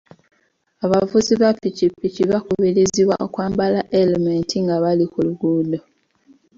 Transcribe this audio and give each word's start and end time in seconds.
Abavuzi 0.85 1.33
ba 1.41 1.49
piki 1.61 1.85
piki 1.99 2.23
bakubirizibwa 2.31 3.15
okwambala 3.25 3.81
elementi 4.01 4.55
nga 4.63 4.75
bali 4.83 5.05
ku 5.11 5.19
luguudo 5.25 5.79